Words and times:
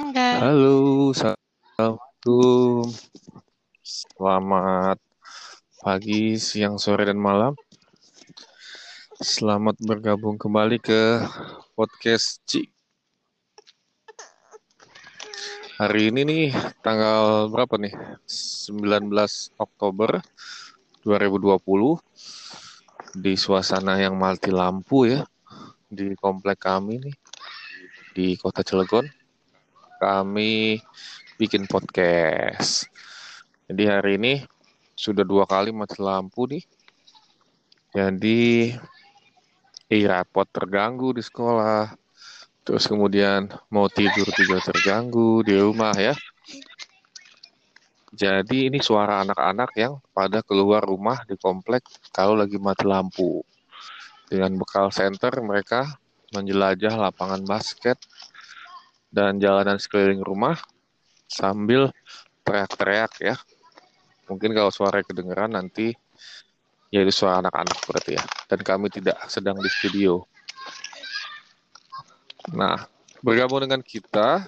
Rangga. 0.00 0.40
Halo, 0.40 1.12
Assalamualaikum. 1.12 2.88
Selamat 3.84 4.96
pagi, 5.84 6.40
siang, 6.40 6.80
sore, 6.80 7.04
dan 7.04 7.20
malam. 7.20 7.52
Selamat 9.20 9.76
bergabung 9.84 10.40
kembali 10.40 10.80
ke 10.80 11.20
podcast 11.76 12.40
Ci. 12.48 12.64
Hari 15.76 16.08
ini 16.08 16.24
nih, 16.24 16.56
tanggal 16.80 17.52
berapa 17.52 17.76
nih? 17.76 17.92
19 18.24 19.04
Oktober 19.60 20.24
2020. 21.04 22.00
Di 23.20 23.36
suasana 23.36 24.00
yang 24.00 24.16
mati 24.16 24.48
lampu 24.48 25.12
ya. 25.12 25.28
Di 25.92 26.16
komplek 26.16 26.64
kami 26.64 27.04
nih. 27.04 27.16
Di 28.16 28.40
kota 28.40 28.64
Cilegon. 28.64 29.19
Kami 30.00 30.80
bikin 31.36 31.68
podcast. 31.68 32.88
Jadi 33.68 33.84
hari 33.84 34.16
ini 34.16 34.40
sudah 34.96 35.28
dua 35.28 35.44
kali 35.44 35.76
mati 35.76 36.00
lampu 36.00 36.48
nih. 36.48 36.64
Jadi 37.92 38.72
e-rapot 39.92 40.48
terganggu 40.48 41.12
di 41.12 41.20
sekolah. 41.20 41.92
Terus 42.64 42.88
kemudian 42.88 43.52
mau 43.68 43.92
tidur 43.92 44.24
juga 44.32 44.64
terganggu 44.64 45.44
di 45.44 45.60
rumah 45.60 45.92
ya. 45.92 46.16
Jadi 48.16 48.72
ini 48.72 48.80
suara 48.80 49.20
anak-anak 49.20 49.76
yang 49.76 50.00
pada 50.16 50.40
keluar 50.40 50.80
rumah 50.80 51.28
di 51.28 51.36
komplek 51.36 51.84
kalau 52.08 52.40
lagi 52.40 52.56
mati 52.56 52.88
lampu. 52.88 53.44
Dengan 54.32 54.56
bekal 54.56 54.88
center 54.88 55.44
mereka 55.44 55.92
menjelajah 56.32 56.96
lapangan 56.96 57.44
basket 57.44 58.00
dan 59.10 59.42
jalanan 59.42 59.76
sekeliling 59.76 60.22
rumah 60.22 60.56
sambil 61.26 61.90
teriak-teriak 62.46 63.12
ya. 63.20 63.36
Mungkin 64.30 64.54
kalau 64.54 64.70
suara 64.70 65.02
kedengeran 65.02 65.54
nanti 65.54 65.90
ya 66.90 67.02
itu 67.02 67.10
suara 67.14 67.42
anak-anak 67.42 67.78
berarti 67.86 68.12
ya. 68.18 68.24
Dan 68.46 68.62
kami 68.62 68.86
tidak 68.90 69.18
sedang 69.26 69.58
di 69.58 69.70
studio. 69.70 70.22
Nah, 72.54 72.82
bergabung 73.22 73.62
dengan 73.66 73.82
kita 73.82 74.46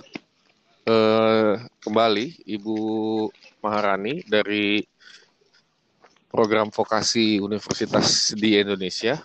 eh, 0.86 1.54
kembali 1.82 2.46
Ibu 2.46 2.78
Maharani 3.62 4.26
dari 4.26 4.82
program 6.32 6.72
vokasi 6.72 7.38
universitas 7.38 8.32
di 8.32 8.56
Indonesia. 8.56 9.20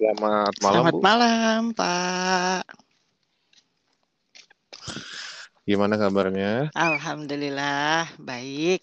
Selamat 0.00 0.54
malam, 0.62 0.72
Selamat 0.72 0.92
Bu. 0.94 1.00
malam, 1.04 1.60
Pak. 1.76 2.89
Gimana 5.70 5.94
kabarnya? 5.94 6.74
Alhamdulillah, 6.74 8.10
baik. 8.18 8.82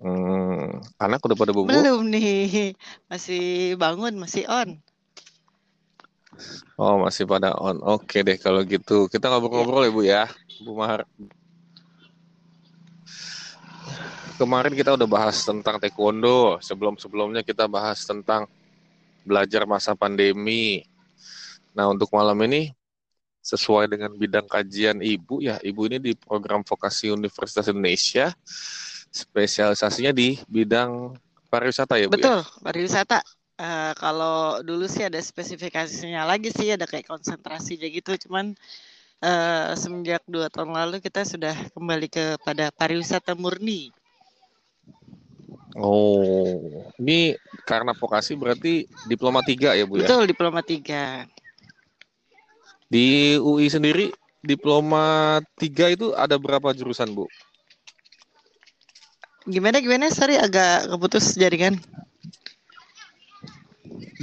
Hmm, 0.00 0.80
anak 0.96 1.20
udah 1.28 1.36
pada 1.36 1.52
bobo? 1.52 1.68
Belum 1.68 2.08
nih, 2.08 2.72
masih 3.12 3.76
bangun, 3.76 4.16
masih 4.16 4.48
on. 4.48 4.80
Oh, 6.80 7.04
masih 7.04 7.28
pada 7.28 7.52
on. 7.52 7.84
Oke 7.84 8.24
deh 8.24 8.40
kalau 8.40 8.64
gitu. 8.64 9.12
Kita 9.12 9.28
ngobrol-ngobrol 9.28 9.84
ya, 9.84 9.92
Bu 9.92 10.00
ya. 10.00 10.24
Bu 10.64 10.72
Mahar. 10.72 11.04
Kemarin 14.40 14.72
kita 14.72 14.96
udah 14.96 15.04
bahas 15.04 15.44
tentang 15.44 15.76
taekwondo. 15.76 16.56
Sebelum-sebelumnya 16.64 17.44
kita 17.44 17.68
bahas 17.68 18.08
tentang 18.08 18.48
belajar 19.20 19.68
masa 19.68 19.92
pandemi. 19.92 20.80
Nah, 21.76 21.92
untuk 21.92 22.08
malam 22.08 22.40
ini 22.48 22.72
sesuai 23.48 23.88
dengan 23.88 24.12
bidang 24.12 24.44
kajian 24.44 25.00
Ibu 25.00 25.40
ya. 25.40 25.56
Ibu 25.64 25.88
ini 25.88 25.96
di 25.96 26.12
program 26.12 26.60
vokasi 26.60 27.08
Universitas 27.08 27.64
Indonesia. 27.72 28.28
Spesialisasinya 29.08 30.12
di 30.12 30.36
bidang 30.44 31.16
pariwisata 31.48 31.96
ya, 31.96 32.12
Bu 32.12 32.20
ya. 32.20 32.20
Betul, 32.20 32.38
pariwisata. 32.60 33.24
Eh, 33.58 33.92
kalau 33.96 34.60
dulu 34.60 34.84
sih 34.86 35.08
ada 35.08 35.16
spesifikasinya 35.18 36.28
lagi 36.28 36.52
sih, 36.52 36.76
ada 36.76 36.84
kayak 36.84 37.08
konsentrasinya 37.08 37.88
gitu. 37.88 38.12
Cuman 38.28 38.52
eh, 39.24 39.72
semenjak 39.80 40.20
dua 40.28 40.52
tahun 40.52 40.76
lalu 40.76 41.00
kita 41.00 41.24
sudah 41.24 41.56
kembali 41.72 42.12
kepada 42.12 42.68
pariwisata 42.76 43.32
murni. 43.32 43.88
Oh, 45.78 46.90
ini 46.98 47.38
karena 47.62 47.94
vokasi 47.94 48.34
berarti 48.34 48.90
diploma 49.06 49.46
3 49.46 49.78
ya, 49.78 49.84
Bu 49.86 50.02
ya. 50.02 50.10
Betul, 50.10 50.26
diploma 50.26 50.58
3. 50.58 51.37
Di 52.88 53.36
UI 53.36 53.68
sendiri 53.68 54.08
diploma 54.40 55.36
3 55.60 55.92
itu 55.92 56.16
ada 56.16 56.40
berapa 56.40 56.72
jurusan, 56.72 57.12
Bu? 57.12 57.28
Gimana 59.48 59.80
gimana? 59.80 60.08
Sorry 60.08 60.40
agak 60.40 60.88
keputus 60.92 61.36
jaringan. 61.36 61.80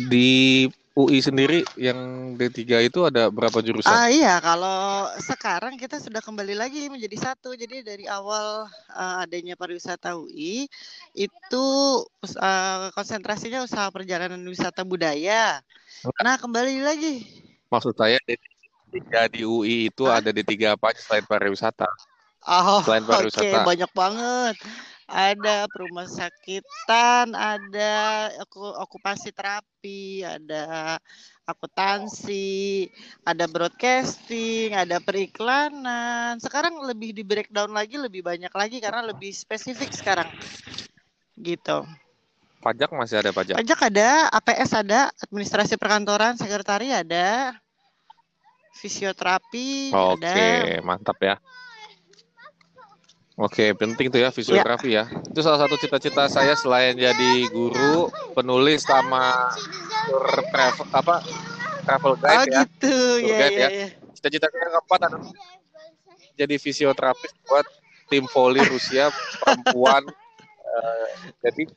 Di 0.10 0.66
UI 0.96 1.20
sendiri 1.20 1.68
yang 1.76 2.00
D3 2.40 2.88
itu 2.88 3.04
ada 3.04 3.28
berapa 3.28 3.60
jurusan? 3.60 3.92
Ah 3.92 4.08
iya, 4.08 4.40
kalau 4.40 5.12
sekarang 5.20 5.76
kita 5.76 6.00
sudah 6.00 6.24
kembali 6.24 6.56
lagi 6.56 6.88
menjadi 6.88 7.32
satu. 7.32 7.52
Jadi 7.52 7.84
dari 7.84 8.08
awal 8.08 8.64
eh, 8.96 9.16
adanya 9.28 9.60
pariwisata 9.60 10.16
UI 10.16 10.72
itu 11.12 11.66
eh, 12.24 12.88
konsentrasinya 12.96 13.68
usaha 13.68 13.92
perjalanan 13.92 14.40
wisata 14.48 14.88
budaya. 14.88 15.60
Nah, 16.24 16.40
kembali 16.40 16.80
lagi. 16.80 17.28
Maksud 17.68 17.92
saya 18.00 18.16
D3 18.24 18.55
di 19.32 19.42
UI 19.44 19.92
itu 19.92 20.04
Hah? 20.08 20.20
ada 20.24 20.30
D3 20.32 20.76
apa 20.76 20.92
aja 20.92 21.02
selain 21.04 21.26
pariwisata? 21.28 21.88
Oh, 22.46 22.82
Selain 22.86 23.02
oke, 23.02 23.10
pariwisata. 23.10 23.60
banyak 23.66 23.92
banget. 23.92 24.56
Ada 25.06 25.70
perumah 25.70 26.10
sakitan, 26.10 27.34
ada 27.34 27.94
oku- 28.42 28.78
okupasi 28.86 29.30
terapi, 29.34 30.26
ada 30.26 30.98
akuntansi, 31.46 32.90
ada 33.22 33.46
broadcasting, 33.46 34.74
ada 34.74 34.98
periklanan. 35.02 36.42
Sekarang 36.42 36.82
lebih 36.86 37.14
di 37.14 37.22
breakdown 37.22 37.70
lagi, 37.74 38.02
lebih 38.02 38.26
banyak 38.26 38.50
lagi 38.50 38.78
karena 38.82 39.06
lebih 39.06 39.30
spesifik 39.30 39.94
sekarang. 39.94 40.30
Gitu. 41.38 41.86
Pajak 42.66 42.90
masih 42.98 43.22
ada 43.22 43.30
pajak. 43.30 43.62
Pajak 43.62 43.80
ada, 43.94 44.10
APS 44.34 44.72
ada, 44.74 45.00
administrasi 45.22 45.78
perkantoran, 45.78 46.34
sekretari 46.34 46.90
ada, 46.90 47.54
fisioterapi 48.76 49.96
Oke, 49.96 50.20
ada. 50.20 50.84
mantap 50.84 51.18
ya. 51.24 51.36
Oke, 53.36 53.76
penting 53.76 54.08
tuh 54.08 54.24
ya 54.24 54.32
fisiografi 54.32 54.96
ya. 54.96 55.12
Itu 55.12 55.44
salah 55.44 55.60
satu 55.68 55.76
cita-cita 55.76 56.28
saya 56.32 56.56
selain 56.56 56.96
jadi 56.96 57.52
guru, 57.52 58.08
penulis 58.32 58.88
sama 58.88 59.52
travel 60.56 60.88
apa 60.96 61.16
travel 61.84 62.14
Oh 62.16 62.20
guide 62.24 62.48
ya. 62.48 62.62
gitu, 62.64 62.96
Tour 63.20 63.28
ya 63.28 63.38
guide 63.44 63.60
ya 63.60 63.60
ya. 63.60 63.70
ya. 63.72 63.88
Cita-cita 64.16 64.48
saya 64.48 64.62
yang 64.64 64.74
keempat 64.80 65.00
adalah 65.12 65.32
jadi 66.36 66.56
fisioterapis 66.60 67.32
buat 67.48 67.66
tim 68.08 68.24
voli 68.32 68.64
Rusia 68.68 69.12
perempuan. 69.40 70.04
Eh, 70.76 71.10
jadi 71.40 71.72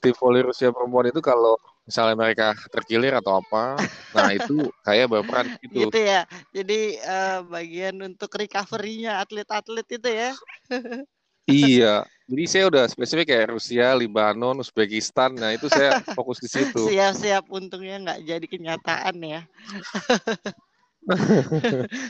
tim 0.00 0.14
voli 0.16 0.40
Rusia 0.40 0.72
perempuan 0.72 1.12
itu 1.12 1.20
kalau 1.20 1.60
misalnya 1.90 2.14
mereka 2.14 2.54
terkilir 2.70 3.18
atau 3.18 3.42
apa, 3.42 3.74
nah 4.14 4.30
itu 4.30 4.70
saya 4.86 5.10
berperan 5.10 5.50
gitu. 5.58 5.90
Gitu 5.90 5.98
ya. 5.98 6.22
Jadi 6.54 6.80
eh, 7.02 7.38
bagian 7.50 7.98
untuk 8.06 8.30
recovery-nya 8.30 9.18
atlet-atlet 9.18 9.86
itu 9.90 10.08
ya. 10.08 10.30
Iya, 11.50 12.06
jadi 12.30 12.44
saya 12.46 12.64
udah 12.70 12.84
spesifik 12.86 13.34
kayak 13.34 13.58
Rusia, 13.58 13.90
Libanon, 13.98 14.62
Uzbekistan. 14.62 15.34
Nah 15.34 15.50
itu 15.50 15.66
saya 15.66 15.98
fokus 16.14 16.38
di 16.38 16.46
situ. 16.46 16.86
Siap-siap 16.86 17.50
untungnya 17.50 17.98
nggak 17.98 18.20
jadi 18.22 18.46
kenyataan 18.46 19.18
ya. 19.18 19.42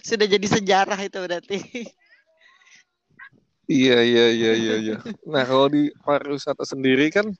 Sudah 0.05 0.29
jadi 0.29 0.44
sejarah 0.44 1.00
itu 1.00 1.17
berarti. 1.25 1.59
Iya, 3.65 3.99
iya, 4.05 4.26
iya, 4.29 4.53
iya, 4.53 4.75
iya. 4.76 4.97
Nah 5.25 5.47
kalau 5.49 5.73
di 5.73 5.88
pariwisata 6.05 6.69
sendiri 6.69 7.09
kan 7.09 7.33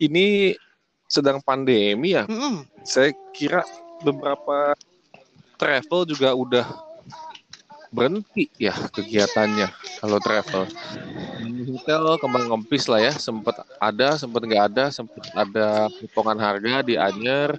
ini 0.00 0.56
sedang 1.14 1.38
pandemi 1.38 2.18
ya. 2.18 2.26
Mm-mm. 2.26 2.66
Saya 2.82 3.14
kira 3.30 3.62
beberapa 4.02 4.74
travel 5.54 6.02
juga 6.10 6.34
udah 6.34 6.66
berhenti 7.94 8.50
ya 8.58 8.74
kegiatannya 8.90 9.70
kalau 10.02 10.18
travel. 10.18 10.66
Hotel 11.64 12.02
kembang 12.18 12.46
kempis 12.50 12.90
lah 12.90 12.98
ya, 12.98 13.14
sempat 13.14 13.62
ada, 13.78 14.18
sempat 14.18 14.42
nggak 14.42 14.64
ada, 14.74 14.84
sempat 14.90 15.22
ada 15.30 15.86
potongan 16.10 16.38
harga 16.42 16.82
di 16.82 16.98
Anyer 16.98 17.54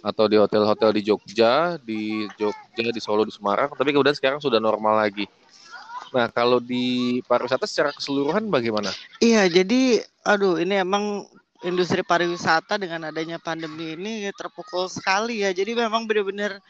atau 0.00 0.30
di 0.30 0.36
hotel-hotel 0.38 0.94
di 0.94 1.02
Jogja, 1.02 1.80
di 1.82 2.30
Jogja, 2.38 2.88
di 2.94 3.00
Solo, 3.02 3.26
di 3.26 3.34
Semarang, 3.34 3.74
tapi 3.74 3.90
kemudian 3.90 4.14
sekarang 4.14 4.38
sudah 4.38 4.62
normal 4.62 5.00
lagi. 5.00 5.26
Nah, 6.14 6.30
kalau 6.30 6.62
di 6.62 7.18
pariwisata 7.26 7.66
secara 7.66 7.90
keseluruhan 7.90 8.46
bagaimana? 8.46 8.94
Iya, 9.18 9.50
jadi 9.50 10.06
aduh 10.22 10.62
ini 10.62 10.78
emang 10.78 11.26
industri 11.64 12.04
pariwisata 12.04 12.76
dengan 12.76 13.08
adanya 13.08 13.40
pandemi 13.40 13.96
ini 13.96 14.28
terpukul 14.36 14.86
sekali 14.92 15.42
ya. 15.42 15.50
Jadi 15.50 15.72
memang 15.72 16.04
benar-benar 16.04 16.60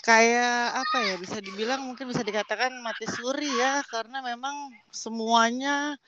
kayak 0.00 0.80
apa 0.80 0.96
ya 1.04 1.14
bisa 1.20 1.38
dibilang 1.44 1.84
mungkin 1.84 2.08
bisa 2.08 2.24
dikatakan 2.24 2.72
mati 2.80 3.04
suri 3.04 3.52
ya 3.60 3.84
karena 3.84 4.24
memang 4.24 4.72
semuanya 4.88 6.00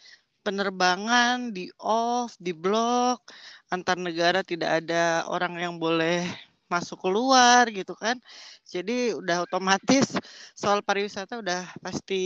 penerbangan 0.43 1.53
di 1.55 1.69
off, 1.79 2.35
di 2.41 2.51
blok, 2.57 3.23
antar 3.71 4.01
negara 4.01 4.43
tidak 4.43 4.83
ada 4.83 5.29
orang 5.31 5.55
yang 5.61 5.75
boleh 5.79 6.27
masuk 6.73 7.05
keluar 7.05 7.69
gitu 7.69 7.93
kan. 7.93 8.17
Jadi 8.65 9.13
udah 9.13 9.45
otomatis 9.45 10.17
soal 10.57 10.81
pariwisata 10.81 11.45
udah 11.45 11.69
pasti 11.85 12.23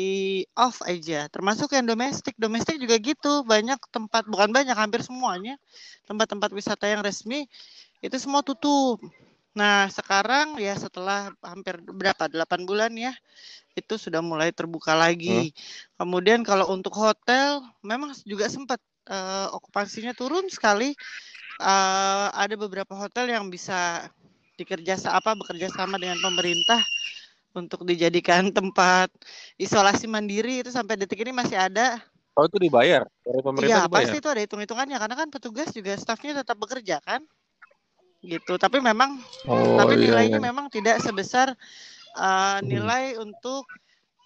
off 0.54 0.78
aja. 0.86 1.26
Termasuk 1.26 1.74
yang 1.74 1.90
domestik. 1.90 2.38
Domestik 2.38 2.78
juga 2.78 2.94
gitu. 3.02 3.42
Banyak 3.42 3.82
tempat, 3.90 4.30
bukan 4.30 4.54
banyak, 4.54 4.78
hampir 4.78 5.02
semuanya. 5.02 5.58
Tempat-tempat 6.06 6.54
wisata 6.54 6.86
yang 6.86 7.02
resmi 7.02 7.50
itu 7.98 8.16
semua 8.22 8.46
tutup. 8.46 9.02
Nah 9.56 9.88
sekarang 9.88 10.60
ya 10.60 10.76
setelah 10.76 11.32
hampir 11.40 11.80
berapa, 11.80 12.28
8 12.28 12.68
bulan 12.68 12.92
ya, 12.92 13.16
itu 13.72 13.96
sudah 13.96 14.20
mulai 14.20 14.52
terbuka 14.52 14.92
lagi. 14.92 15.50
Hmm. 15.50 16.04
Kemudian 16.04 16.44
kalau 16.44 16.68
untuk 16.70 16.92
hotel, 16.94 17.64
memang 17.80 18.12
juga 18.28 18.46
sempat 18.52 18.78
uh, 19.08 19.48
okupansinya 19.56 20.12
turun 20.12 20.46
sekali. 20.52 20.92
Uh, 21.56 22.28
ada 22.36 22.52
beberapa 22.52 22.92
hotel 22.92 23.32
yang 23.32 23.48
bisa 23.48 24.12
dikerja 24.56 24.96
apa 25.12 25.36
bekerja 25.36 25.68
sama 25.70 26.00
dengan 26.00 26.16
pemerintah 26.20 26.80
untuk 27.56 27.84
dijadikan 27.88 28.48
tempat 28.58 29.08
isolasi 29.56 30.08
mandiri 30.08 30.64
itu 30.64 30.72
sampai 30.72 31.00
detik 31.00 31.24
ini 31.24 31.32
masih 31.32 31.56
ada. 31.56 32.00
Oh 32.36 32.44
itu 32.44 32.60
dibayar 32.60 33.08
dari 33.24 33.40
pemerintah? 33.40 33.88
Iya 33.88 33.88
pasti 33.88 34.16
itu 34.20 34.28
ada 34.28 34.40
hitung-hitungannya 34.44 34.96
karena 35.00 35.16
kan 35.16 35.28
petugas 35.32 35.72
juga 35.72 35.96
stafnya 35.96 36.44
tetap 36.44 36.60
bekerja 36.60 37.00
kan, 37.00 37.24
gitu. 38.20 38.60
Tapi 38.60 38.84
memang 38.84 39.16
oh, 39.48 39.80
tapi 39.80 39.96
iya, 39.96 40.04
nilainya 40.12 40.40
iya. 40.40 40.44
memang 40.44 40.68
tidak 40.68 41.00
sebesar 41.00 41.56
uh, 42.12 42.58
nilai 42.60 43.16
hmm. 43.16 43.24
untuk 43.24 43.64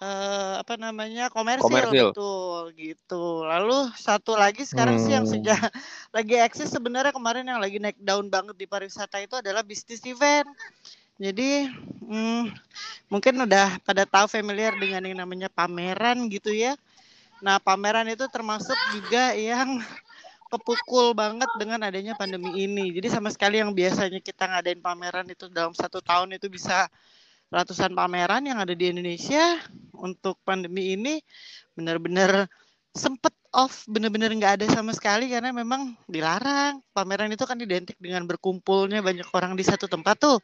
uh, 0.00 0.54
apa 0.58 0.74
namanya 0.80 1.28
komersil, 1.28 1.68
komersil 1.68 2.08
betul 2.10 2.62
gitu. 2.74 3.24
Lalu 3.44 3.92
satu 3.94 4.34
lagi 4.34 4.64
sekarang 4.64 4.98
hmm. 4.98 5.04
sih 5.04 5.12
yang 5.12 5.26
hmm. 5.28 5.32
sejak 5.36 5.60
lagi 6.16 6.34
eksis 6.40 6.72
sebenarnya 6.72 7.12
kemarin 7.14 7.46
yang 7.46 7.60
lagi 7.60 7.78
naik 7.78 8.00
daun 8.00 8.32
banget 8.32 8.56
di 8.56 8.66
pariwisata 8.66 9.20
itu 9.20 9.38
adalah 9.38 9.60
bisnis 9.62 10.02
event. 10.08 10.48
Jadi 11.20 11.68
hmm, 12.08 12.48
mungkin 13.12 13.44
udah 13.44 13.76
pada 13.84 14.08
tahu 14.08 14.26
familiar 14.26 14.72
dengan 14.80 15.04
yang 15.04 15.20
namanya 15.20 15.52
pameran 15.52 16.32
gitu 16.32 16.50
ya. 16.50 16.74
Nah 17.44 17.60
pameran 17.60 18.08
itu 18.08 18.24
termasuk 18.32 18.76
juga 18.96 19.36
yang 19.36 19.84
kepukul 20.50 21.14
banget 21.14 21.46
dengan 21.60 21.86
adanya 21.86 22.16
pandemi 22.16 22.64
ini. 22.64 22.90
Jadi 22.90 23.06
sama 23.12 23.30
sekali 23.30 23.60
yang 23.60 23.70
biasanya 23.70 24.18
kita 24.18 24.48
ngadain 24.50 24.80
pameran 24.82 25.28
itu 25.28 25.46
dalam 25.46 25.76
satu 25.76 26.02
tahun 26.02 26.34
itu 26.40 26.50
bisa 26.50 26.90
ratusan 27.50 27.92
pameran 27.92 28.46
yang 28.46 28.62
ada 28.62 28.72
di 28.72 28.94
Indonesia 28.94 29.58
untuk 29.98 30.38
pandemi 30.46 30.94
ini 30.94 31.18
benar-benar 31.74 32.46
sempet 32.94 33.34
off 33.50 33.86
benar-benar 33.90 34.30
nggak 34.30 34.62
ada 34.62 34.66
sama 34.70 34.94
sekali 34.94 35.30
karena 35.30 35.50
memang 35.50 35.98
dilarang. 36.06 36.78
Pameran 36.94 37.34
itu 37.34 37.42
kan 37.42 37.58
identik 37.58 37.98
dengan 37.98 38.24
berkumpulnya 38.26 39.02
banyak 39.02 39.26
orang 39.34 39.58
di 39.58 39.66
satu 39.66 39.90
tempat 39.90 40.16
tuh. 40.22 40.38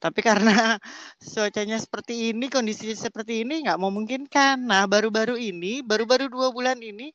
Tapi 0.00 0.20
karena 0.24 0.80
cuacanya 1.36 1.76
seperti 1.76 2.32
ini 2.32 2.48
kondisi 2.48 2.96
seperti 2.96 3.44
ini 3.44 3.68
nggak 3.68 3.76
memungkinkan. 3.76 4.56
Nah 4.64 4.88
baru-baru 4.88 5.36
ini 5.36 5.84
baru-baru 5.84 6.32
dua 6.32 6.48
bulan 6.48 6.80
ini 6.80 7.12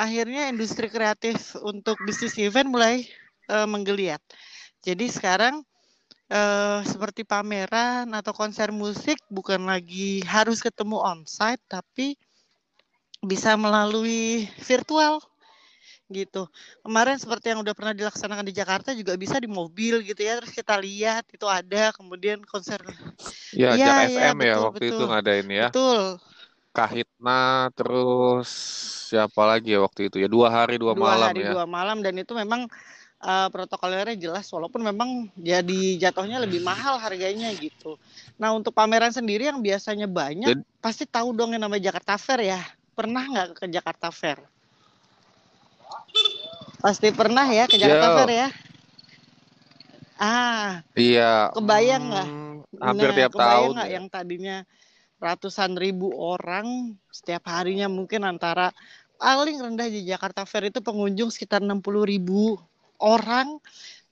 akhirnya 0.00 0.48
industri 0.48 0.88
kreatif 0.88 1.52
untuk 1.60 2.00
bisnis 2.08 2.34
event 2.40 2.72
mulai 2.72 3.04
uh, 3.52 3.68
menggeliat. 3.68 4.20
Jadi 4.82 5.12
sekarang 5.12 5.62
uh, 6.32 6.80
seperti 6.88 7.22
pameran 7.22 8.08
atau 8.16 8.32
konser 8.32 8.72
musik 8.72 9.20
bukan 9.28 9.68
lagi 9.68 10.24
harus 10.24 10.64
ketemu 10.64 10.96
onsite 10.98 11.60
tapi 11.68 12.16
bisa 13.22 13.54
melalui 13.54 14.48
virtual 14.64 15.20
gitu. 16.12 16.44
Kemarin 16.84 17.16
seperti 17.16 17.54
yang 17.54 17.64
udah 17.64 17.72
pernah 17.72 17.96
dilaksanakan 17.96 18.44
di 18.44 18.54
Jakarta 18.54 18.92
juga 18.92 19.16
bisa 19.16 19.40
di 19.40 19.48
mobil 19.48 20.04
gitu 20.04 20.20
ya. 20.20 20.38
Terus 20.42 20.52
kita 20.52 20.76
lihat 20.76 21.24
itu 21.32 21.46
ada 21.48 21.90
kemudian 21.96 22.44
konser. 22.44 22.78
Ya, 23.56 23.72
ya, 23.74 24.08
ya 24.08 24.30
FM 24.32 24.36
betul, 24.36 24.48
ya 24.48 24.56
waktu 24.60 24.84
betul. 24.84 24.92
itu 24.92 25.04
ngadain 25.08 25.48
ya. 25.48 25.68
Betul. 25.72 26.02
Kahitna 26.72 27.68
terus 27.76 28.48
siapa 29.12 29.44
lagi 29.44 29.76
ya 29.76 29.80
waktu 29.84 30.08
itu 30.08 30.16
ya 30.24 30.28
dua 30.28 30.48
hari 30.48 30.80
dua, 30.80 30.96
dua 30.96 31.04
malam 31.04 31.28
hari, 31.32 31.44
ya. 31.44 31.52
Dua 31.52 31.66
malam 31.68 32.00
dan 32.00 32.16
itu 32.16 32.32
memang 32.32 32.64
uh, 33.22 33.48
protokolnya 33.48 34.18
jelas 34.18 34.50
walaupun 34.50 34.82
memang 34.82 35.30
jadi 35.38 35.96
jatuhnya 36.02 36.42
lebih 36.42 36.60
mahal 36.60 36.98
harganya 36.98 37.48
gitu. 37.54 37.96
Nah 38.36 38.52
untuk 38.52 38.74
pameran 38.74 39.14
sendiri 39.14 39.48
yang 39.48 39.62
biasanya 39.62 40.10
banyak 40.10 40.58
jadi, 40.58 40.62
pasti 40.82 41.06
tahu 41.06 41.32
dong 41.32 41.54
yang 41.54 41.64
namanya 41.64 41.94
Jakarta 41.94 42.18
Fair 42.18 42.42
ya. 42.42 42.60
Pernah 42.92 43.22
nggak 43.24 43.48
ke 43.56 43.64
Jakarta 43.70 44.10
Fair? 44.12 44.42
Pasti 46.82 47.08
pernah 47.14 47.46
ya 47.46 47.64
ke 47.70 47.78
Jakarta 47.78 48.08
Yo. 48.10 48.16
Fair 48.20 48.30
ya. 48.30 48.48
Ah. 50.18 50.70
Iya. 50.94 51.32
Kebayang 51.54 52.04
nggak? 52.10 52.28
Hmm, 52.28 52.54
hampir 52.78 53.08
nah, 53.10 53.16
tiap 53.16 53.32
kebayang 53.32 53.48
tahun. 53.48 53.72
Gak 53.72 53.88
ya. 53.88 53.94
yang 53.94 54.06
tadinya 54.10 54.56
ratusan 55.22 55.78
ribu 55.78 56.10
orang 56.18 56.98
setiap 57.14 57.46
harinya 57.46 57.86
mungkin 57.86 58.26
antara 58.26 58.74
paling 59.22 59.54
rendah 59.54 59.86
di 59.86 60.02
Jakarta 60.02 60.42
Fair 60.42 60.74
itu 60.74 60.82
pengunjung 60.82 61.30
sekitar 61.30 61.62
60 61.62 61.78
ribu 62.02 62.58
orang 63.02 63.58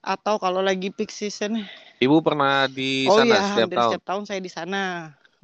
atau 0.03 0.41
kalau 0.43 0.61
lagi 0.61 0.91
peak 0.91 1.15
season. 1.15 1.63
Ibu 2.01 2.25
pernah 2.25 2.67
di 2.67 3.07
oh, 3.07 3.21
sana 3.21 3.29
iya, 3.29 3.41
setiap 3.53 3.71
tahun? 3.71 3.91
setiap 3.93 4.05
tahun 4.05 4.23
saya 4.27 4.41
di 4.43 4.51
sana. 4.51 4.85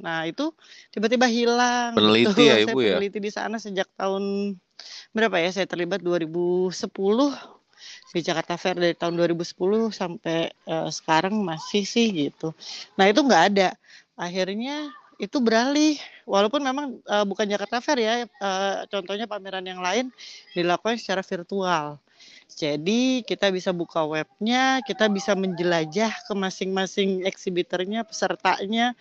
Nah 0.01 0.25
itu 0.29 0.53
tiba-tiba 0.93 1.29
hilang. 1.29 1.95
Peneliti 1.95 2.33
gitu. 2.33 2.43
ya 2.43 2.57
ibu 2.65 2.79
saya 2.81 2.89
ya? 2.91 2.95
Peneliti 2.99 3.19
di 3.21 3.31
sana 3.33 3.57
sejak 3.61 3.89
tahun 3.95 4.57
berapa 5.13 5.37
ya? 5.39 5.51
Saya 5.53 5.67
terlibat 5.69 6.01
2010 6.01 6.89
di 8.17 8.21
Jakarta 8.25 8.57
Fair 8.57 8.77
dari 8.81 8.97
tahun 8.97 9.21
2010 9.21 9.93
sampai 9.93 10.49
uh, 10.65 10.89
sekarang 10.89 11.37
masih 11.45 11.85
sih 11.85 12.09
gitu. 12.13 12.57
Nah 12.97 13.13
itu 13.13 13.21
nggak 13.21 13.43
ada. 13.53 13.77
Akhirnya 14.17 14.89
itu 15.17 15.41
beralih 15.41 15.97
walaupun 16.29 16.61
memang 16.61 17.01
uh, 17.09 17.25
bukan 17.25 17.49
Jakarta 17.49 17.81
Fair 17.81 18.01
ya 18.01 18.15
uh, 18.25 18.85
contohnya 18.89 19.25
pameran 19.25 19.65
yang 19.65 19.81
lain 19.81 20.13
dilakukan 20.53 21.01
secara 21.01 21.25
virtual 21.25 21.97
jadi 22.47 23.27
kita 23.27 23.51
bisa 23.51 23.75
buka 23.75 24.07
webnya, 24.07 24.79
kita 24.87 25.11
bisa 25.11 25.35
menjelajah 25.35 26.15
ke 26.25 26.33
masing-masing 26.33 27.27
eksibitornya, 27.27 28.07
pesertanya. 28.07 28.95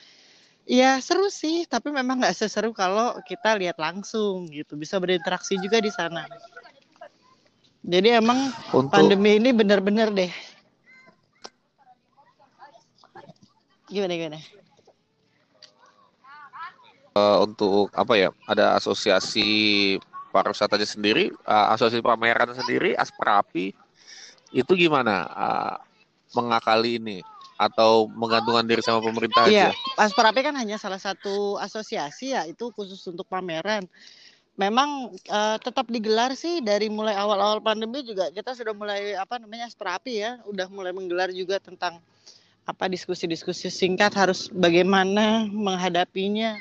Ya 0.66 0.98
seru 0.98 1.30
sih, 1.30 1.70
tapi 1.70 1.94
memang 1.94 2.18
nggak 2.18 2.34
seseru 2.34 2.74
kalau 2.74 3.14
kita 3.24 3.54
lihat 3.54 3.78
langsung 3.78 4.50
gitu. 4.50 4.74
Bisa 4.74 4.98
berinteraksi 4.98 5.62
juga 5.62 5.78
di 5.78 5.94
sana. 5.94 6.25
Jadi 7.86 8.18
emang 8.18 8.50
Untuk... 8.74 8.90
pandemi 8.90 9.38
ini 9.38 9.54
benar-benar 9.54 10.10
deh. 10.10 10.34
Gimana 13.86 14.14
gimana? 14.18 14.40
Uh, 17.14 17.46
untuk 17.46 17.94
apa 17.94 18.18
ya? 18.18 18.34
Ada 18.50 18.82
asosiasi 18.82 19.48
pariwisatanya 20.36 20.84
sendiri, 20.84 21.32
uh, 21.48 21.72
asosiasi 21.72 22.04
pameran 22.04 22.51
sendiri, 22.51 22.92
Asprapi 23.00 23.72
itu 24.51 24.72
gimana 24.75 25.24
uh, 25.32 25.75
mengakali 26.36 27.00
ini 27.00 27.20
atau 27.56 28.12
menggantungkan 28.12 28.68
diri 28.68 28.84
sama 28.84 29.00
pemerintah 29.00 29.48
iya, 29.48 29.72
aja? 29.72 30.04
Asprapi 30.12 30.44
kan 30.44 30.60
hanya 30.60 30.75
salah 30.75 31.00
satu 31.00 31.56
asosiasi 31.63 32.36
ya, 32.36 32.44
itu 32.44 32.68
khusus 32.75 33.00
untuk 33.08 33.24
pameran. 33.32 33.88
Memang 34.60 35.15
uh, 35.32 35.56
tetap 35.60 35.88
digelar 35.88 36.36
sih 36.36 36.60
dari 36.60 36.88
mulai 36.92 37.15
awal-awal 37.15 37.60
pandemi 37.60 38.04
juga 38.04 38.32
kita 38.32 38.56
sudah 38.56 38.75
mulai 38.75 39.15
apa 39.15 39.39
namanya 39.39 39.72
Asprapi 39.72 40.20
ya, 40.20 40.44
udah 40.51 40.68
mulai 40.68 40.92
menggelar 40.92 41.32
juga 41.32 41.63
tentang 41.63 42.04
apa 42.65 42.89
diskusi-diskusi 42.89 43.70
singkat 43.70 44.12
harus 44.18 44.50
bagaimana 44.50 45.46
menghadapinya 45.48 46.58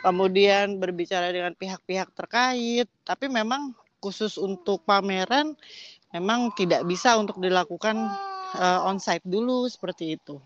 kemudian 0.00 0.80
berbicara 0.80 1.32
dengan 1.32 1.52
pihak-pihak 1.56 2.12
terkait, 2.16 2.88
tapi 3.04 3.28
memang 3.28 3.72
khusus 4.00 4.40
untuk 4.40 4.80
pameran 4.88 5.54
memang 6.10 6.50
tidak 6.58 6.82
bisa 6.88 7.14
untuk 7.20 7.38
dilakukan 7.38 7.96
uh, 8.58 8.88
onsite 8.88 9.22
dulu 9.22 9.68
seperti 9.70 10.18
itu. 10.18 10.40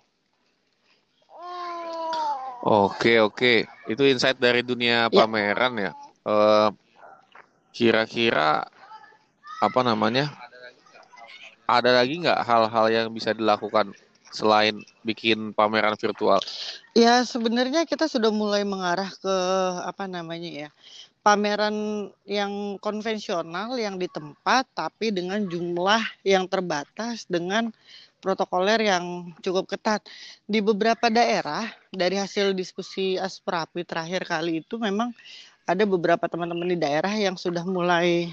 Oke 2.64 3.20
oke, 3.20 3.68
itu 3.92 4.02
insight 4.08 4.40
dari 4.40 4.64
dunia 4.64 5.08
ya. 5.08 5.12
pameran 5.12 5.72
ya. 5.76 5.92
Uh, 6.24 6.72
kira-kira 7.76 8.64
apa 9.60 9.80
namanya? 9.84 10.32
Ada 11.64 12.00
lagi 12.00 12.20
nggak 12.20 12.40
hal-hal 12.44 12.86
yang 12.92 13.06
bisa 13.12 13.36
dilakukan 13.36 13.92
selain 14.32 14.80
bikin 15.04 15.52
pameran 15.52 15.96
virtual? 15.96 16.40
Ya 16.94 17.26
sebenarnya 17.26 17.90
kita 17.90 18.06
sudah 18.06 18.30
mulai 18.30 18.62
mengarah 18.62 19.10
ke 19.18 19.36
apa 19.82 20.06
namanya 20.06 20.46
ya 20.46 20.68
pameran 21.26 21.74
yang 22.22 22.78
konvensional 22.78 23.74
yang 23.74 23.98
di 23.98 24.06
tempat 24.06 24.62
tapi 24.78 25.10
dengan 25.10 25.42
jumlah 25.42 25.98
yang 26.22 26.46
terbatas 26.46 27.26
dengan 27.26 27.74
protokoler 28.22 28.78
yang 28.78 29.34
cukup 29.42 29.74
ketat. 29.74 30.06
Di 30.46 30.62
beberapa 30.62 31.10
daerah 31.10 31.66
dari 31.90 32.14
hasil 32.14 32.54
diskusi 32.54 33.18
Asprapi 33.18 33.82
terakhir 33.82 34.22
kali 34.22 34.62
itu 34.62 34.78
memang 34.78 35.10
ada 35.66 35.82
beberapa 35.82 36.30
teman-teman 36.30 36.70
di 36.70 36.78
daerah 36.78 37.10
yang 37.10 37.34
sudah 37.34 37.66
mulai 37.66 38.30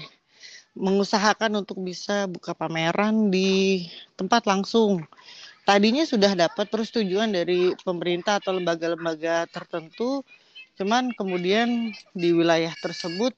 mengusahakan 0.78 1.66
untuk 1.66 1.82
bisa 1.82 2.30
buka 2.30 2.54
pameran 2.54 3.26
di 3.34 3.90
tempat 4.14 4.46
langsung. 4.46 5.02
Tadinya 5.62 6.02
sudah 6.02 6.34
dapat 6.34 6.66
persetujuan 6.66 7.30
dari 7.30 7.70
pemerintah 7.86 8.42
atau 8.42 8.58
lembaga-lembaga 8.58 9.46
tertentu, 9.46 10.26
cuman 10.74 11.14
kemudian 11.14 11.94
di 12.10 12.34
wilayah 12.34 12.74
tersebut 12.82 13.30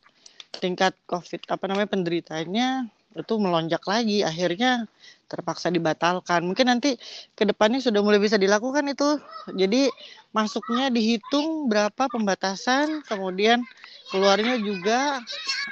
tingkat 0.56 0.96
COVID 1.04 1.50
apa 1.52 1.64
namanya 1.68 1.90
penderitanya 1.92 2.68
itu 3.14 3.34
melonjak 3.38 3.84
lagi 3.86 4.26
akhirnya 4.26 4.90
terpaksa 5.30 5.70
dibatalkan. 5.70 6.42
Mungkin 6.42 6.66
nanti 6.66 6.98
ke 7.36 7.46
depannya 7.46 7.78
sudah 7.78 8.02
mulai 8.02 8.18
bisa 8.18 8.40
dilakukan 8.40 8.90
itu. 8.90 9.22
Jadi 9.54 9.86
masuknya 10.34 10.90
dihitung 10.90 11.70
berapa 11.70 12.10
pembatasan 12.10 13.06
kemudian 13.06 13.62
keluarnya 14.10 14.58
juga 14.58 15.22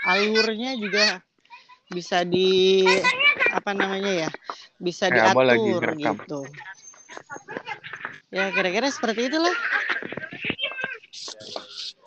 alurnya 0.07 0.79
juga 0.79 1.19
bisa 1.91 2.23
di 2.25 2.87
apa 3.53 3.71
namanya 3.77 4.27
ya 4.27 4.31
bisa 4.81 5.13
lagi 5.13 5.61
diatur 5.61 5.79
ngerekam. 5.79 6.17
gitu 6.17 6.41
ya 8.33 8.49
kira-kira 8.51 8.89
seperti 8.89 9.29
itulah 9.29 9.55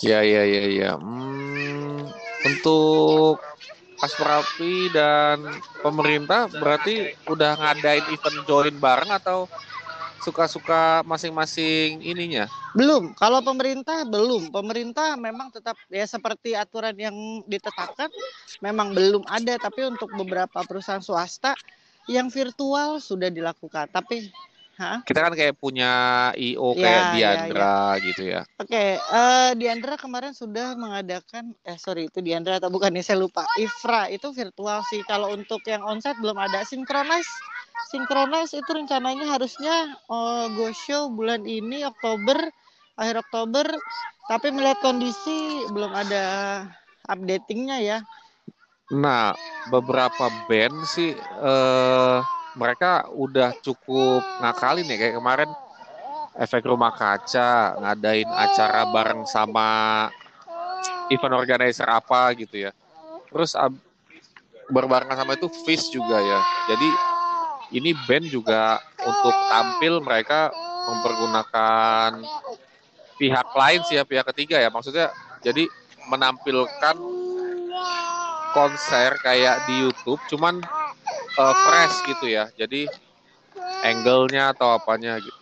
Ya, 0.03 0.21
ya, 0.21 0.43
ya, 0.43 0.63
ya. 0.69 0.91
Hmm, 0.99 2.03
untuk 2.45 3.39
Asperapi 3.95 4.91
dan 4.91 5.39
pemerintah 5.79 6.51
berarti 6.51 7.15
udah 7.31 7.55
ngadain 7.55 8.05
event 8.11 8.39
join 8.43 8.75
bareng 8.75 9.07
atau 9.07 9.47
suka-suka 10.25 11.05
masing-masing 11.05 12.01
ininya? 12.01 12.49
Belum, 12.73 13.13
kalau 13.13 13.45
pemerintah 13.45 14.01
belum. 14.09 14.49
Pemerintah 14.49 15.13
memang 15.13 15.53
tetap 15.53 15.77
ya 15.93 16.09
seperti 16.09 16.57
aturan 16.57 16.97
yang 16.97 17.13
ditetapkan 17.45 18.09
memang 18.65 18.97
belum 18.97 19.21
ada, 19.29 19.61
tapi 19.61 19.85
untuk 19.85 20.09
beberapa 20.17 20.65
perusahaan 20.65 21.03
swasta 21.03 21.53
yang 22.09 22.33
virtual 22.33 22.97
sudah 22.97 23.29
dilakukan. 23.29 23.85
Tapi 23.93 24.33
ha? 24.79 25.01
Kita 25.05 25.19
kan 25.25 25.33
kayak 25.33 25.55
punya 25.59 25.91
IO 26.35 26.75
Ya, 26.75 26.81
kayak 26.81 27.01
ya, 27.01 27.11
Diandra 27.13 27.77
gitu 28.03 28.23
ya. 28.25 28.41
Oke, 28.55 28.95
eh 28.99 29.51
Diandra 29.59 29.99
kemarin 29.99 30.31
sudah 30.31 30.79
mengadakan 30.79 31.51
eh 31.67 31.75
sorry 31.75 32.07
itu 32.07 32.23
Diandra 32.23 32.59
atau 32.59 32.71
bukan 32.71 32.91
nih 32.95 33.03
saya 33.03 33.19
lupa. 33.19 33.43
Ifra 33.59 34.07
itu 34.07 34.31
virtual 34.31 34.79
sih. 34.87 35.03
Kalau 35.03 35.35
untuk 35.35 35.59
yang 35.67 35.83
onsite 35.83 36.15
belum 36.23 36.39
ada. 36.39 36.63
Synchronize 36.63 37.27
Synchronize 37.91 38.55
itu 38.55 38.71
rencananya 38.71 39.35
harusnya 39.35 39.91
eh, 40.07 40.45
go 40.55 40.71
show 40.71 41.11
bulan 41.11 41.43
ini 41.43 41.83
Oktober 41.83 42.39
akhir 42.95 43.27
Oktober. 43.27 43.67
Tapi 44.25 44.47
melihat 44.55 44.79
kondisi 44.81 45.67
belum 45.69 45.91
ada 45.93 46.25
updatingnya 47.05 47.77
ya. 47.83 47.97
Nah, 48.95 49.35
beberapa 49.69 50.31
band 50.47 50.85
sih 50.87 51.13
eh 51.43 52.17
mereka 52.55 53.07
udah 53.11 53.51
cukup 53.59 54.23
ngakalin 54.41 54.87
ya 54.87 54.97
kayak 54.97 55.15
kemarin 55.19 55.49
Efek 56.35 56.67
Rumah 56.67 56.91
Kaca 56.91 57.79
ngadain 57.79 58.27
acara 58.27 58.83
bareng 58.91 59.23
sama 59.23 59.69
event 61.07 61.35
organizer 61.35 61.87
apa 61.87 62.35
gitu 62.35 62.67
ya. 62.67 62.71
Terus 63.31 63.55
berbarengan 64.67 65.15
sama 65.15 65.39
itu 65.39 65.47
Fish 65.63 65.91
juga 65.95 66.19
ya. 66.19 66.39
Jadi 66.67 66.87
ini 67.75 67.95
band 68.07 68.27
juga 68.27 68.83
untuk 68.99 69.35
tampil 69.47 70.03
mereka 70.03 70.51
mempergunakan 70.85 72.21
pihak 73.15 73.47
lain 73.55 73.81
sih 73.87 73.95
ya 73.97 74.03
pihak 74.03 74.27
ketiga 74.35 74.59
ya 74.59 74.69
maksudnya 74.69 75.09
jadi 75.41 75.65
menampilkan 76.11 76.95
konser 78.53 79.17
kayak 79.23 79.65
di 79.65 79.87
YouTube 79.87 80.19
cuman 80.29 80.61
eh, 81.35 81.55
fresh 81.63 81.95
gitu 82.09 82.25
ya 82.31 82.47
jadi 82.55 82.87
angle-nya 83.83 84.55
atau 84.55 84.75
apanya 84.75 85.19
gitu 85.19 85.39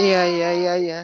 Iya 0.00 0.22
iya 0.24 0.50
iya 0.56 0.74
iya. 0.80 1.00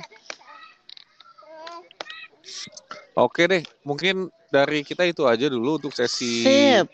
oke 3.12 3.42
deh 3.44 3.62
mungkin 3.84 4.32
dari 4.48 4.80
kita 4.80 5.04
itu 5.04 5.28
aja 5.28 5.44
dulu 5.52 5.76
untuk 5.76 5.92
sesi 5.92 6.48
Sip. 6.48 6.88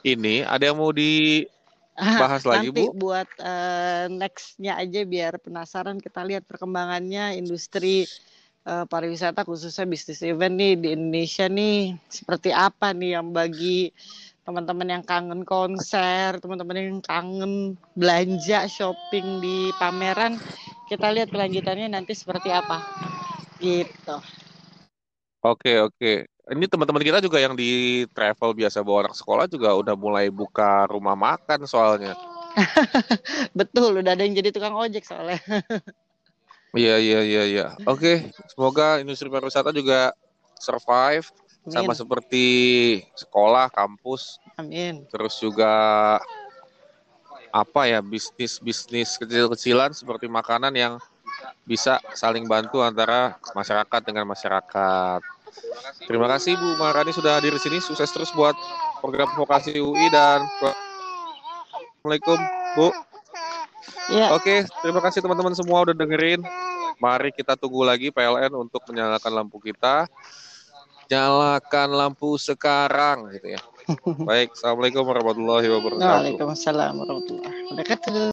ini 0.00 0.40
ada 0.40 0.72
yang 0.72 0.80
mau 0.80 0.92
di 0.94 1.44
Ah, 1.96 2.28
Bahas 2.28 2.44
lagi, 2.44 2.68
nanti 2.68 2.84
Bu? 2.84 2.92
buat 2.92 3.24
eh, 3.40 4.04
next-nya 4.12 4.76
aja 4.76 5.00
biar 5.08 5.40
penasaran 5.40 5.96
kita 5.96 6.28
lihat 6.28 6.44
perkembangannya 6.44 7.40
industri 7.40 8.04
eh, 8.68 8.84
pariwisata 8.84 9.48
khususnya 9.48 9.88
bisnis 9.88 10.20
event 10.20 10.60
nih 10.60 10.76
di 10.76 10.88
Indonesia 10.92 11.48
nih 11.48 11.96
seperti 12.12 12.52
apa 12.52 12.92
nih 12.92 13.16
yang 13.16 13.32
bagi 13.32 13.96
teman-teman 14.46 14.86
yang 14.86 15.02
kangen 15.02 15.42
konser, 15.42 16.38
teman-teman 16.38 16.78
yang 16.78 17.02
kangen 17.02 17.74
belanja 17.98 18.70
shopping 18.70 19.42
di 19.42 19.74
pameran, 19.74 20.38
kita 20.86 21.10
lihat 21.10 21.34
kelanjutannya 21.34 21.90
nanti 21.90 22.14
seperti 22.14 22.54
apa. 22.54 22.78
Gitu. 23.58 24.16
Oke 25.42 25.82
oke. 25.82 26.30
Ini 26.46 26.64
teman-teman 26.70 27.02
kita 27.02 27.18
juga 27.18 27.42
yang 27.42 27.58
di 27.58 28.06
travel 28.14 28.54
biasa 28.54 28.86
bawa 28.86 29.10
anak 29.10 29.18
sekolah 29.18 29.50
juga 29.50 29.74
udah 29.74 29.98
mulai 29.98 30.30
buka 30.30 30.86
rumah 30.86 31.18
makan 31.18 31.66
soalnya. 31.66 32.14
Betul, 33.58 33.98
udah 33.98 34.14
ada 34.14 34.22
yang 34.22 34.38
jadi 34.38 34.54
tukang 34.54 34.78
ojek 34.78 35.02
soalnya. 35.02 35.42
Iya 36.76 37.00
iya 37.00 37.20
iya 37.24 37.42
iya. 37.48 37.66
Oke, 37.88 38.28
semoga 38.52 39.00
industri 39.00 39.32
pariwisata 39.32 39.72
juga 39.72 40.12
survive 40.60 41.24
sama 41.66 41.92
Amin. 41.92 41.98
seperti 41.98 42.46
sekolah, 43.18 43.66
kampus, 43.74 44.38
Amin. 44.54 45.02
terus 45.10 45.34
juga 45.42 45.74
apa 47.50 47.88
ya 47.88 48.04
bisnis-bisnis 48.04 49.16
kecil-kecilan 49.16 49.90
seperti 49.96 50.28
makanan 50.30 50.76
yang 50.76 50.94
bisa 51.66 51.98
saling 52.14 52.46
bantu 52.46 52.84
antara 52.84 53.34
masyarakat 53.56 54.00
dengan 54.06 54.28
masyarakat. 54.28 55.20
Terima 56.06 56.28
kasih 56.30 56.54
Bu 56.54 56.76
Marani 56.78 57.10
sudah 57.10 57.40
hadir 57.40 57.50
di 57.56 57.62
sini. 57.62 57.80
Sukses 57.80 58.12
terus 58.12 58.30
buat 58.36 58.54
program 59.00 59.26
vokasi 59.34 59.80
UI 59.80 60.06
dan 60.12 60.44
Assalamualaikum 62.06 62.38
Bu. 62.78 62.88
Ya, 64.06 64.30
Oke, 64.38 64.62
terima 64.86 65.02
kasih 65.02 65.18
teman-teman 65.18 65.50
semua 65.58 65.82
udah 65.82 65.94
dengerin. 65.96 66.38
Mari 67.02 67.34
kita 67.34 67.58
tunggu 67.58 67.82
lagi 67.82 68.14
PLN 68.14 68.54
untuk 68.54 68.86
menyalakan 68.86 69.42
lampu 69.42 69.58
kita. 69.58 70.06
Nyalakan 71.06 71.88
lampu 71.94 72.34
sekarang 72.34 73.30
gitu 73.38 73.54
ya. 73.54 73.62
Baik, 74.28 74.50
Assalamualaikum 74.58 75.06
warahmatullahi 75.06 75.68
wabarakatuh. 75.70 76.02
Waalaikumsalam 76.02 76.92
warahmatullahi 76.98 77.58
wabarakatuh. 77.70 78.16